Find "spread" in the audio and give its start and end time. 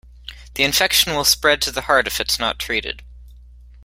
1.23-1.61